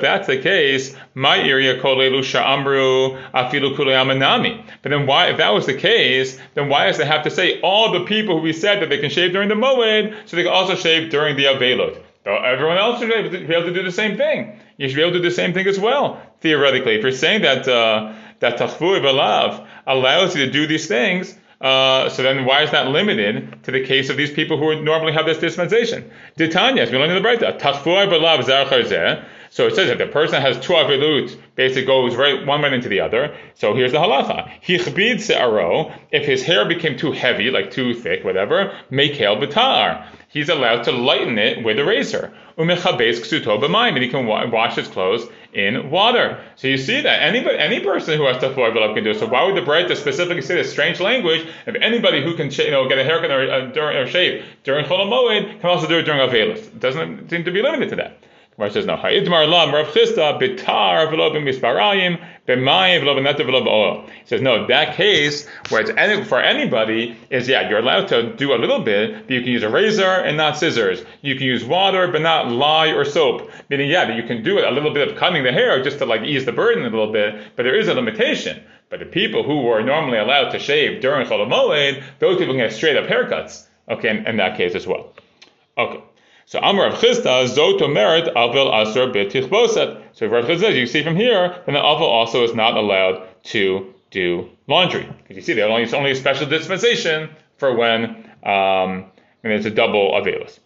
that's 0.00 0.26
the 0.26 0.38
case, 0.42 0.96
my 1.14 1.38
area 1.38 1.80
called 1.80 2.00
amru 2.00 3.16
afilu. 3.32 4.64
But 4.82 4.88
then 4.88 5.06
why, 5.06 5.28
if 5.28 5.36
that 5.36 5.50
was 5.50 5.66
the 5.66 5.74
case, 5.74 6.36
then 6.54 6.68
why 6.68 6.86
does 6.86 6.98
it 6.98 7.06
have 7.06 7.22
to 7.22 7.30
say 7.30 7.60
all 7.60 7.92
the 7.92 8.04
people 8.06 8.38
who 8.38 8.42
we 8.42 8.52
said 8.52 8.82
that 8.82 8.88
they 8.88 8.98
can 8.98 9.10
shave 9.10 9.30
during 9.30 9.48
the 9.48 9.54
moed, 9.54 10.16
so 10.28 10.36
they 10.36 10.42
can 10.42 10.52
also 10.52 10.74
shave 10.74 11.10
during 11.10 11.36
the 11.36 11.44
avelot? 11.44 12.02
Everyone 12.26 12.76
else 12.78 12.98
should 12.98 13.10
be 13.10 13.14
able 13.54 13.68
to 13.68 13.74
do 13.74 13.84
the 13.84 13.92
same 13.92 14.16
thing. 14.16 14.58
You 14.76 14.88
should 14.88 14.96
be 14.96 15.02
able 15.02 15.12
to 15.12 15.18
do 15.18 15.28
the 15.28 15.34
same 15.34 15.52
thing 15.52 15.68
as 15.68 15.78
well, 15.78 16.20
theoretically. 16.40 16.96
If 16.96 17.02
you're 17.02 17.12
saying 17.12 17.42
that 17.42 17.68
uh, 17.68 18.14
that 18.40 18.58
tachvu 18.58 19.00
balav 19.00 19.64
allows 19.86 20.34
you 20.34 20.46
to 20.46 20.50
do 20.50 20.66
these 20.66 20.88
things, 20.88 21.38
uh, 21.64 22.08
so 22.10 22.22
then 22.22 22.44
why 22.44 22.62
is 22.62 22.70
that 22.72 22.88
limited 22.88 23.64
to 23.64 23.70
the 23.70 23.82
case 23.82 24.10
of 24.10 24.18
these 24.18 24.30
people 24.30 24.58
who 24.58 24.66
would 24.66 24.84
normally 24.84 25.14
have 25.14 25.24
this 25.24 25.38
dispensation? 25.38 26.10
We 26.38 26.44
in 26.46 26.52
the. 26.52 27.24
So 29.48 29.66
it 29.68 29.74
says 29.74 29.88
that 29.88 29.98
the 29.98 30.06
person 30.08 30.42
has 30.42 30.60
two 30.60 30.74
avilut, 30.74 31.34
basically 31.54 31.86
goes 31.86 32.16
right 32.16 32.44
one 32.44 32.60
right 32.60 32.74
into 32.74 32.90
the 32.90 33.00
other. 33.00 33.34
So 33.54 33.74
here's 33.74 33.92
the 33.92 33.98
halacha. 33.98 34.50
Hichbid 34.60 35.22
se'aro, 35.22 35.90
if 36.10 36.26
his 36.26 36.42
hair 36.42 36.68
became 36.68 36.98
too 36.98 37.12
heavy, 37.12 37.50
like 37.50 37.70
too 37.70 37.94
thick, 37.94 38.24
whatever, 38.24 38.78
mekel 38.90 39.42
b'tar. 39.42 40.04
He's 40.28 40.50
allowed 40.50 40.84
to 40.84 40.92
lighten 40.92 41.38
it 41.38 41.64
with 41.64 41.78
a 41.78 41.84
razor. 41.84 42.30
And 42.56 43.98
he 43.98 44.08
can 44.08 44.26
wash 44.26 44.76
his 44.76 44.88
clothes 44.88 45.26
in 45.52 45.90
water. 45.90 46.40
So 46.56 46.68
you 46.68 46.76
see 46.76 47.00
that 47.00 47.22
anybody, 47.22 47.58
any 47.58 47.80
person 47.80 48.18
who 48.18 48.26
has 48.26 48.36
tafur 48.38 48.94
can 48.94 49.04
do. 49.04 49.14
So 49.14 49.26
why 49.26 49.44
would 49.44 49.56
the 49.56 49.68
Breita 49.68 49.96
specifically 49.96 50.42
say 50.42 50.54
this 50.56 50.70
strange 50.70 51.00
language? 51.00 51.46
If 51.66 51.76
anybody 51.76 52.22
who 52.22 52.36
can, 52.36 52.50
you 52.50 52.70
know, 52.70 52.88
get 52.88 52.98
a 52.98 53.04
haircut 53.04 53.30
or, 53.30 53.50
uh, 53.50 53.66
during, 53.66 53.96
or 53.96 54.06
shave 54.06 54.44
during 54.64 54.86
Chol 54.86 55.60
can 55.60 55.70
also 55.70 55.88
do 55.88 55.98
it 55.98 56.02
during 56.02 56.20
Avelis. 56.20 56.58
It 56.58 56.80
doesn't 56.80 57.30
seem 57.30 57.44
to 57.44 57.50
be 57.50 57.62
limited 57.62 57.90
to 57.90 57.96
that. 57.96 58.18
Gemara 58.56 58.70
says 58.70 58.86
no. 58.86 58.96
Ha'idmar 58.96 59.48
lam 59.48 59.74
Rav 59.74 59.88
bitar 59.88 61.08
v'lo 61.08 61.32
b'misparayim 61.32 62.24
b'mayim 62.46 63.02
v'lo 63.02 63.16
b'neta 63.18 63.40
v'lo. 63.40 64.08
He 64.08 64.26
says 64.26 64.40
no. 64.40 64.66
That 64.68 64.94
case 64.94 65.48
where 65.70 65.80
it's 65.80 65.90
any, 65.96 66.22
for 66.22 66.40
anybody 66.40 67.16
is 67.30 67.48
yeah 67.48 67.68
you're 67.68 67.80
allowed 67.80 68.06
to 68.08 68.32
do 68.36 68.54
a 68.54 68.58
little 68.58 68.80
bit, 68.80 69.26
but 69.26 69.30
you 69.30 69.40
can 69.40 69.50
use 69.50 69.64
a 69.64 69.68
razor 69.68 70.04
and 70.04 70.36
not 70.36 70.56
scissors. 70.56 71.04
You 71.20 71.34
can 71.34 71.46
use 71.46 71.64
water 71.64 72.06
but 72.06 72.22
not 72.22 72.52
lye 72.52 72.92
or 72.92 73.04
soap. 73.04 73.50
Meaning 73.70 73.90
yeah, 73.90 74.04
that 74.04 74.16
you 74.16 74.22
can 74.22 74.44
do 74.44 74.60
a 74.60 74.70
little 74.70 74.92
bit 74.92 75.08
of 75.08 75.16
cutting 75.16 75.42
the 75.42 75.50
hair 75.50 75.82
just 75.82 75.98
to 75.98 76.06
like 76.06 76.22
ease 76.22 76.44
the 76.44 76.52
burden 76.52 76.84
a 76.84 76.90
little 76.90 77.12
bit, 77.12 77.34
but 77.56 77.64
there 77.64 77.76
is 77.76 77.88
a 77.88 77.94
limitation. 77.94 78.62
But 78.88 79.00
the 79.00 79.06
people 79.06 79.42
who 79.42 79.62
were 79.62 79.82
normally 79.82 80.18
allowed 80.18 80.50
to 80.50 80.60
shave 80.60 81.00
during 81.00 81.26
Chol 81.26 82.02
those 82.20 82.38
people 82.38 82.54
can 82.54 82.58
get 82.58 82.72
straight 82.72 82.96
up 82.96 83.08
haircuts. 83.08 83.66
Okay, 83.88 84.10
in, 84.10 84.26
in 84.26 84.36
that 84.36 84.56
case 84.56 84.76
as 84.76 84.86
well. 84.86 85.12
Okay. 85.76 86.00
So 86.46 86.58
Amar 86.58 86.88
of 86.88 86.94
Chisda, 86.94 87.46
Zoto 87.48 87.92
Merit, 87.92 88.28
Avil 88.28 88.70
Asur 88.70 89.12
Betichboset. 89.12 90.02
So 90.12 90.26
Rav 90.26 90.44
Chisda, 90.44 90.74
you 90.74 90.86
see 90.86 91.02
from 91.02 91.16
here, 91.16 91.62
then 91.64 91.74
the 91.74 91.80
Avil 91.80 92.06
also 92.06 92.44
is 92.44 92.54
not 92.54 92.76
allowed 92.76 93.26
to 93.44 93.94
do 94.10 94.48
laundry. 94.66 95.08
Because 95.22 95.36
you 95.36 95.42
see, 95.42 95.54
there 95.54 95.68
only, 95.68 95.82
it's 95.82 95.94
only 95.94 96.10
a 96.10 96.16
special 96.16 96.46
dispensation 96.46 97.30
for 97.56 97.74
when, 97.74 98.30
um, 98.44 99.06
when 99.40 99.52
it's 99.52 99.66
a 99.66 99.70
double 99.70 100.12
Avilis. 100.12 100.58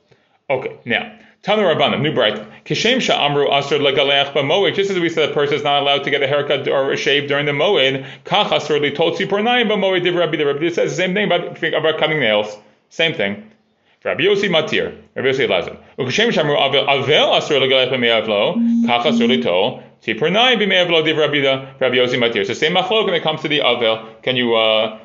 Okay, 0.51 0.79
now, 0.85 1.13
Tanu 1.45 1.63
Rabbanim, 1.63 2.03
new 2.03 2.13
bright. 2.13 2.65
Kishem 2.65 3.09
Amru 3.09 3.47
Asur 3.49 3.79
Legaleach 3.79 4.33
B'Moed. 4.33 4.75
Just 4.75 4.91
as 4.91 4.99
we 4.99 5.09
said, 5.09 5.31
a 5.31 5.33
person 5.33 5.57
is 5.57 5.63
not 5.63 5.83
allowed 5.83 6.05
to 6.05 6.11
get 6.11 6.23
a 6.23 6.27
haircut 6.27 6.67
or 6.67 6.93
a 6.93 6.97
shave 6.97 7.29
during 7.29 7.47
the 7.47 7.53
Moed. 7.53 8.05
Kach 8.25 8.49
Asur 8.49 8.81
Litotzi 8.81 9.29
Pornayim 9.29 9.69
B'Moed. 9.69 10.17
Rabbi. 10.19 10.37
The 10.37 10.45
Rabbi 10.45 10.65
it 10.65 10.75
says 10.75 10.91
the 10.91 10.97
same 10.97 11.15
thing 11.15 11.27
about, 11.27 11.63
about 11.63 11.99
cutting 11.99 12.19
nails. 12.19 12.59
Same 12.91 13.15
thing. 13.15 13.51
Rabbi 14.05 14.23
Yossi 14.23 14.49
Matir, 14.49 14.97
Rabbi 15.17 15.29
Yossi 15.29 15.49
Lazar. 15.49 15.77
Ukashem 15.99 16.31
Shamru 16.31 16.57
Avel 16.57 16.87
Asur 16.87 17.61
Legalech 17.61 17.91
B'Meavlo, 17.93 18.87
Kach 18.87 19.03
Asur 19.03 19.27
Lito, 19.27 19.83
Tipernai 20.03 20.55
B'Meavlo 20.57 21.05
Div 21.05 21.17
Rabbi 21.17 21.97
Yossi 21.97 22.17
Matir. 22.17 22.47
So 22.47 22.55
same 22.55 22.75
machlok 22.75 23.07
when 23.07 23.15
it 23.15 23.23
comes 23.23 23.43
to 23.43 23.49
the 23.49 23.59
Avel. 23.59 24.23
Can 24.23 24.37
you 24.37 24.55
uh, 24.55 25.01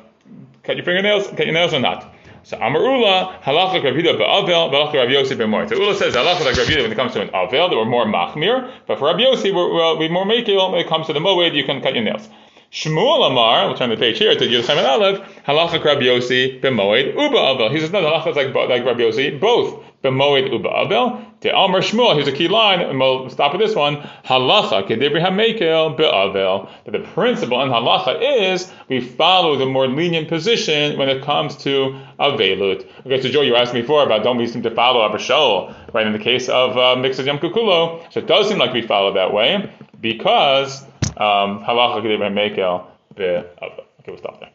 cut 0.62 0.76
your 0.76 0.84
fingernails? 0.84 1.26
Cut 1.26 1.44
your 1.46 1.54
nails 1.54 1.74
or 1.74 1.80
not? 1.80 2.14
So 2.44 2.56
Amarula, 2.58 3.40
halacha 3.42 3.82
Rabbi 3.82 3.96
Yehuda 3.98 4.18
be'avel, 4.18 4.70
halacha 4.70 4.94
Rabbi 4.94 5.12
Yossi 5.12 5.36
be'mor. 5.36 5.68
So 5.68 5.76
Ula 5.76 5.96
says 5.96 6.14
halacha 6.14 6.44
like 6.44 6.56
Rabbi 6.56 6.70
Yehuda 6.70 6.82
when 6.82 6.92
it 6.92 6.94
comes 6.94 7.14
to 7.14 7.22
an 7.22 7.28
avel, 7.30 7.70
that 7.70 7.76
we're 7.76 7.86
more 7.86 8.04
machmir, 8.04 8.70
but 8.86 8.98
for 8.98 9.06
Rabbi 9.06 9.22
Yossi, 9.22 9.52
we're, 9.52 9.98
we're 9.98 10.08
more 10.08 10.24
mekil 10.24 10.70
when 10.70 10.80
it 10.80 10.86
comes 10.86 11.08
to 11.08 11.12
the 11.14 11.20
moed, 11.20 11.54
you 11.54 11.64
can 11.64 11.80
cut 11.80 11.94
your 11.94 12.04
nails. 12.04 12.28
Shmuel 12.74 13.30
Amar, 13.30 13.68
we'll 13.68 13.76
turn 13.76 13.90
the 13.90 13.96
page 13.96 14.18
here 14.18 14.34
to 14.34 14.44
Yud 14.44 14.66
Chaim 14.66 14.84
Aleph, 14.84 15.20
halacha 15.46 15.84
Rabbi 15.84 16.06
Yossi 16.06 16.60
be'moed 16.60 17.14
uba 17.14 17.36
avel. 17.36 17.70
He 17.70 17.78
says 17.78 17.92
no, 17.92 18.02
the 18.02 18.08
halacha 18.08 18.30
is 18.30 18.36
like, 18.36 18.52
like 18.52 18.84
Rabbi 18.84 19.00
Yossi, 19.00 19.38
both 19.38 19.80
be'moed 20.02 20.50
uba 20.50 20.68
avel. 20.68 21.24
The 21.38 21.56
Amar 21.56 21.82
Shmuel, 21.82 22.16
here's 22.16 22.26
a 22.26 22.32
key 22.32 22.48
line, 22.48 22.80
and 22.80 22.98
we'll 22.98 23.30
stop 23.30 23.52
with 23.52 23.60
this 23.60 23.76
one. 23.76 23.98
Halacha 24.24 24.88
kedibri 24.88 25.24
hamekel 25.24 25.96
be'avel. 25.96 26.68
That 26.84 26.90
the 26.90 27.08
principle 27.14 27.62
in 27.62 27.68
halacha 27.68 28.52
is 28.52 28.72
we 28.88 29.00
follow 29.00 29.54
the 29.54 29.66
more 29.66 29.86
lenient 29.86 30.26
position 30.26 30.98
when 30.98 31.08
it 31.08 31.22
comes 31.22 31.54
to 31.58 31.96
avelut. 32.18 32.88
Okay, 33.06 33.22
so 33.22 33.28
Joe, 33.28 33.42
you 33.42 33.54
asked 33.54 33.72
me 33.72 33.82
before 33.82 34.02
about 34.02 34.24
don't 34.24 34.36
we 34.36 34.48
seem 34.48 34.64
to 34.64 34.70
follow 34.72 35.04
Abba 35.08 35.18
Shaul, 35.18 35.72
right? 35.94 36.08
In 36.08 36.12
the 36.12 36.18
case 36.18 36.48
of 36.48 36.76
uh, 36.76 36.96
mixed 36.96 37.22
yom 37.22 37.38
kukulo, 37.38 38.02
so 38.12 38.18
it 38.18 38.26
does 38.26 38.48
seem 38.48 38.58
like 38.58 38.72
we 38.72 38.82
follow 38.82 39.14
that 39.14 39.32
way 39.32 39.70
because 40.00 40.84
um, 41.16 41.62
halacha 41.66 42.00
kedibri 42.02 42.24
hamekel 42.24 42.84
be'avel. 43.16 43.84
Okay, 44.00 44.12
we'll 44.12 44.18
stop 44.18 44.40
there. 44.40 44.53